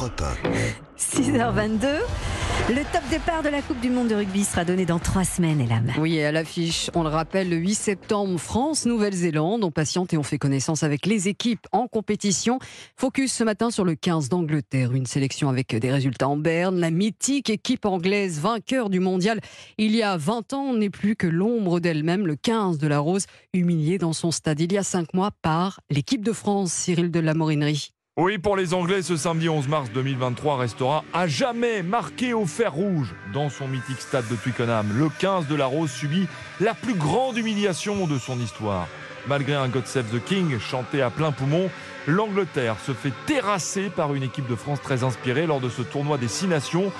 [0.00, 0.22] Europe
[0.98, 1.86] 6h22.
[2.70, 5.60] Le top départ de la Coupe du Monde de rugby sera donné dans trois semaines,
[5.60, 5.92] Elam.
[5.98, 9.62] Oui, et à l'affiche, on le rappelle, le 8 septembre, France, Nouvelle-Zélande.
[9.62, 12.58] On patiente et on fait connaissance avec les équipes en compétition.
[12.96, 14.94] Focus ce matin sur le 15 d'Angleterre.
[14.94, 16.80] Une sélection avec des résultats en berne.
[16.80, 19.40] La mythique équipe anglaise, vainqueur du mondial
[19.76, 22.26] il y a 20 ans, n'est plus que l'ombre d'elle-même.
[22.26, 25.80] Le 15 de la Rose, humilié dans son stade il y a 5 mois par
[25.90, 27.92] l'équipe de France, Cyril de la Morinerie.
[28.16, 32.70] Oui, pour les Anglais, ce samedi 11 mars 2023 restera à jamais marqué au fer
[32.70, 34.92] rouge dans son mythique stade de Twickenham.
[34.92, 36.26] Le 15 de la Rose subit
[36.60, 38.88] la plus grande humiliation de son histoire.
[39.26, 41.70] Malgré un God Save the King chanté à plein poumon,
[42.06, 46.18] l'Angleterre se fait terrasser par une équipe de France très inspirée lors de ce tournoi
[46.18, 46.92] des Six Nations.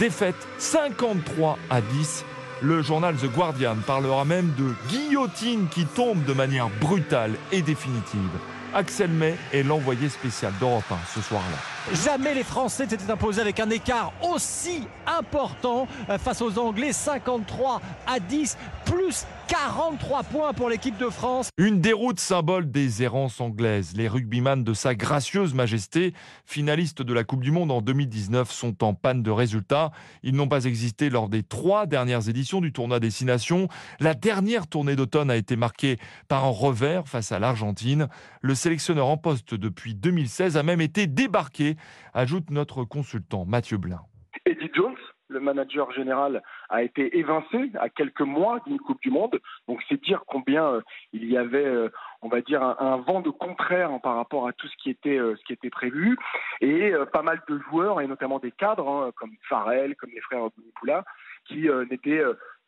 [0.00, 2.24] Défaite 53 à 10.
[2.62, 8.30] Le journal The Guardian parlera même de guillotine qui tombe de manière brutale et définitive.
[8.74, 11.73] Axel May est l'envoyé spécial d'Europe 1 ce soir-là.
[11.92, 17.82] Jamais les Français s'étaient imposés avec un écart aussi important euh, face aux Anglais, 53
[18.06, 21.50] à 10, plus 43 points pour l'équipe de France.
[21.58, 23.92] Une déroute symbole des errances anglaises.
[23.94, 26.14] Les rugbyman de sa gracieuse majesté,
[26.46, 29.90] finalistes de la Coupe du Monde en 2019, sont en panne de résultats.
[30.22, 33.68] Ils n'ont pas existé lors des trois dernières éditions du tournoi Destination.
[34.00, 35.98] La dernière tournée d'automne a été marquée
[36.28, 38.08] par un revers face à l'Argentine.
[38.40, 41.73] Le sélectionneur en poste depuis 2016 a même été débarqué,
[42.12, 44.00] ajoute notre consultant Mathieu Blin.
[44.46, 44.96] Eddie Jones,
[45.28, 49.40] le manager général, a été évincé à quelques mois d'une Coupe du Monde.
[49.68, 50.80] Donc c'est dire combien euh,
[51.12, 51.88] il y avait, euh,
[52.20, 55.34] on va dire, un, vent de contraire par rapport à tout ce qui était, euh,
[55.36, 56.16] ce qui était prévu.
[56.60, 60.50] Et pas mal de joueurs, et notamment des cadres, hein, comme Farrell, comme les frères
[60.56, 61.04] Bounipoula,
[61.46, 62.22] qui n'étaient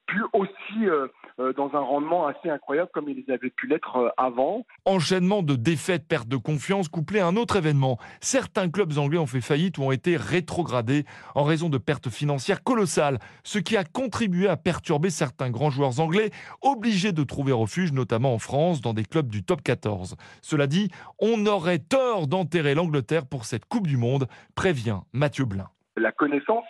[0.06, 4.08] plus aussi euh, euh, dans un rendement assez incroyable comme ils avaient pu l'être euh,
[4.16, 4.64] avant.
[4.84, 7.98] Enchaînement de défaites, perte de confiance, couplé à un autre événement.
[8.20, 11.04] Certains clubs anglais ont fait faillite ou ont été rétrogradés
[11.34, 16.00] en raison de pertes financières colossales, ce qui a contribué à perturber certains grands joueurs
[16.00, 16.30] anglais,
[16.62, 20.16] obligés de trouver refuge, notamment en France, dans des clubs du top 14.
[20.42, 25.68] Cela dit, on aurait tort d'enterrer l'Angleterre pour cette Coupe du Monde, prévient Mathieu Blin.
[25.96, 26.64] La connaissance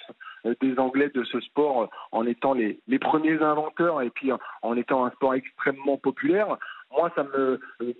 [0.61, 4.31] des Anglais de ce sport euh, en étant les, les premiers inventeurs et puis
[4.63, 6.57] en étant un sport extrêmement populaire,
[6.91, 7.93] moi ça me euh,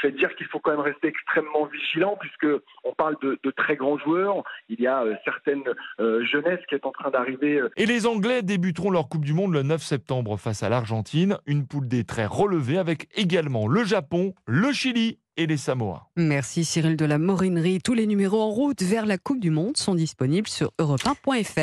[0.00, 2.46] fait dire qu'il faut quand même rester extrêmement vigilant puisque
[2.84, 4.42] on parle de, de très grands joueurs.
[4.68, 5.62] Il y a euh, certaines
[6.00, 7.60] euh, jeunesse qui est en train d'arriver.
[7.76, 11.38] Et les Anglais débuteront leur Coupe du Monde le 9 septembre face à l'Argentine.
[11.46, 16.08] Une poule des très relevée avec également le Japon, le Chili et les Samoa.
[16.16, 17.80] Merci Cyril de la Morinerie.
[17.82, 21.58] Tous les numéros en route vers la Coupe du Monde sont disponibles sur europe1.fr.